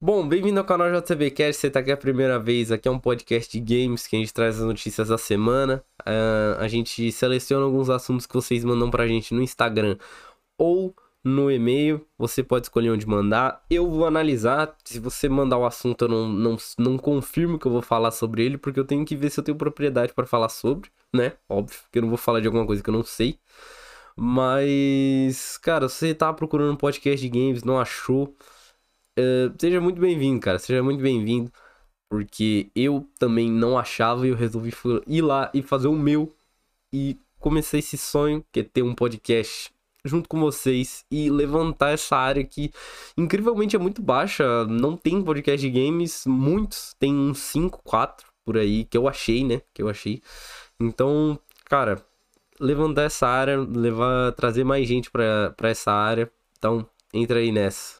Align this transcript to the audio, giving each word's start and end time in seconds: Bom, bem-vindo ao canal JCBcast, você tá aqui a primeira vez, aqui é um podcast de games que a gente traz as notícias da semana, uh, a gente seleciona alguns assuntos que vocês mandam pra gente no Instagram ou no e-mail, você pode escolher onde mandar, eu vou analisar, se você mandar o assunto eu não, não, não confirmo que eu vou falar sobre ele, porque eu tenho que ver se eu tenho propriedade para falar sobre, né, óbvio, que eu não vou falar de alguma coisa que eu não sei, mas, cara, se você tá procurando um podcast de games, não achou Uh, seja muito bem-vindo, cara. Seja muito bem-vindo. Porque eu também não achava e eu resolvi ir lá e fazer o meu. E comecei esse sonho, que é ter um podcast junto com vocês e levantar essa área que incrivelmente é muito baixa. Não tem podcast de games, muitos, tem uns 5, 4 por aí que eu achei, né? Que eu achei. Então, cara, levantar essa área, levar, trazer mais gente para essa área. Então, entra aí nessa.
Bom, 0.00 0.28
bem-vindo 0.28 0.60
ao 0.60 0.64
canal 0.64 0.88
JCBcast, 0.92 1.60
você 1.60 1.68
tá 1.68 1.80
aqui 1.80 1.90
a 1.90 1.96
primeira 1.96 2.38
vez, 2.38 2.70
aqui 2.70 2.86
é 2.86 2.90
um 2.90 3.00
podcast 3.00 3.60
de 3.60 3.82
games 3.84 4.06
que 4.06 4.14
a 4.14 4.18
gente 4.20 4.32
traz 4.32 4.60
as 4.60 4.64
notícias 4.64 5.08
da 5.08 5.18
semana, 5.18 5.84
uh, 6.02 6.60
a 6.60 6.68
gente 6.68 7.10
seleciona 7.10 7.64
alguns 7.64 7.90
assuntos 7.90 8.24
que 8.24 8.32
vocês 8.32 8.64
mandam 8.64 8.92
pra 8.92 9.08
gente 9.08 9.34
no 9.34 9.42
Instagram 9.42 9.98
ou 10.56 10.94
no 11.24 11.50
e-mail, 11.50 12.06
você 12.16 12.44
pode 12.44 12.66
escolher 12.66 12.92
onde 12.92 13.08
mandar, 13.08 13.64
eu 13.68 13.90
vou 13.90 14.06
analisar, 14.06 14.72
se 14.84 15.00
você 15.00 15.28
mandar 15.28 15.58
o 15.58 15.66
assunto 15.66 16.04
eu 16.04 16.08
não, 16.08 16.28
não, 16.28 16.56
não 16.78 16.96
confirmo 16.96 17.58
que 17.58 17.66
eu 17.66 17.72
vou 17.72 17.82
falar 17.82 18.12
sobre 18.12 18.44
ele, 18.44 18.56
porque 18.56 18.78
eu 18.78 18.84
tenho 18.84 19.04
que 19.04 19.16
ver 19.16 19.30
se 19.30 19.40
eu 19.40 19.44
tenho 19.44 19.58
propriedade 19.58 20.12
para 20.14 20.26
falar 20.26 20.48
sobre, 20.48 20.90
né, 21.12 21.32
óbvio, 21.48 21.76
que 21.90 21.98
eu 21.98 22.02
não 22.02 22.08
vou 22.08 22.18
falar 22.18 22.38
de 22.38 22.46
alguma 22.46 22.64
coisa 22.64 22.80
que 22.84 22.88
eu 22.88 22.94
não 22.94 23.02
sei, 23.02 23.36
mas, 24.16 25.58
cara, 25.58 25.88
se 25.88 25.96
você 25.96 26.14
tá 26.14 26.32
procurando 26.32 26.72
um 26.72 26.76
podcast 26.76 27.20
de 27.20 27.28
games, 27.28 27.64
não 27.64 27.80
achou 27.80 28.36
Uh, 29.18 29.52
seja 29.58 29.80
muito 29.80 30.00
bem-vindo, 30.00 30.40
cara. 30.40 30.58
Seja 30.60 30.82
muito 30.82 31.02
bem-vindo. 31.02 31.50
Porque 32.08 32.70
eu 32.74 33.06
também 33.18 33.50
não 33.50 33.76
achava 33.76 34.26
e 34.26 34.30
eu 34.30 34.36
resolvi 34.36 34.72
ir 35.06 35.22
lá 35.22 35.50
e 35.52 35.60
fazer 35.60 35.88
o 35.88 35.92
meu. 35.92 36.32
E 36.92 37.18
comecei 37.38 37.80
esse 37.80 37.98
sonho, 37.98 38.44
que 38.52 38.60
é 38.60 38.62
ter 38.62 38.82
um 38.82 38.94
podcast 38.94 39.72
junto 40.04 40.28
com 40.28 40.40
vocês 40.40 41.04
e 41.10 41.28
levantar 41.28 41.90
essa 41.90 42.16
área 42.16 42.44
que 42.44 42.72
incrivelmente 43.16 43.76
é 43.76 43.78
muito 43.78 44.00
baixa. 44.00 44.64
Não 44.66 44.96
tem 44.96 45.22
podcast 45.22 45.60
de 45.60 45.70
games, 45.70 46.24
muitos, 46.26 46.94
tem 46.98 47.14
uns 47.14 47.40
5, 47.40 47.82
4 47.82 48.26
por 48.44 48.56
aí 48.56 48.84
que 48.84 48.96
eu 48.96 49.08
achei, 49.08 49.44
né? 49.44 49.60
Que 49.74 49.82
eu 49.82 49.88
achei. 49.88 50.22
Então, 50.80 51.38
cara, 51.66 52.02
levantar 52.60 53.02
essa 53.02 53.26
área, 53.26 53.58
levar, 53.58 54.32
trazer 54.32 54.64
mais 54.64 54.86
gente 54.88 55.10
para 55.10 55.54
essa 55.62 55.92
área. 55.92 56.30
Então, 56.58 56.88
entra 57.12 57.38
aí 57.40 57.52
nessa. 57.52 57.96